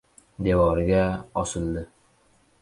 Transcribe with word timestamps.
Devorga 0.47 1.03
osildi. 1.43 1.87